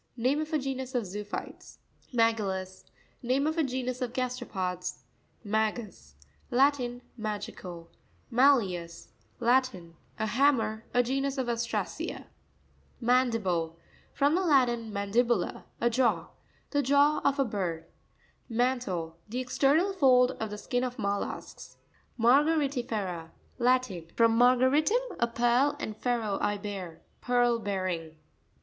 Name 0.17 0.41
of 0.41 0.51
a 0.51 0.57
genus 0.57 0.95
of 0.95 1.05
zoophytes. 1.05 1.77
Ma'citus.—Name 2.11 3.45
of 3.45 3.55
a 3.55 3.63
genus 3.63 4.01
of 4.01 4.13
gas 4.13 4.39
teropods. 4.39 5.03
Ma'cus.—Latin. 5.45 7.03
Ma'tiEvs.—Latin. 7.19 9.93
genus 11.03 11.37
of 11.37 11.47
Ostracea. 11.47 12.25
Ma'npiste.—From 12.99 14.33
the 14.33 14.41
Latin, 14.41 14.91
man 14.91 15.11
dibula, 15.11 15.65
a 15.79 15.87
jaw. 15.91 16.29
The 16.71 16.81
jaw 16.81 17.21
of 17.23 17.37
a 17.37 17.45
bird. 17.45 17.85
Man'tLte.—The 18.49 19.39
external 19.39 19.93
fold 19.93 20.31
of 20.39 20.49
the 20.49 20.57
skin 20.57 20.83
of 20.83 20.97
mollusks, 20.97 21.77
Ma'reariti'FerA.— 22.19 23.29
Latin. 23.59 24.07
From 24.15 24.35
mar 24.35 24.57
garitum, 24.57 25.15
a 25.19 25.27
pearl, 25.27 25.75
and 25.79 25.95
fero, 25.95 26.39
I 26.41 26.57
bear. 26.57 27.01
Pearl 27.21 27.59
bearing. 27.59 28.15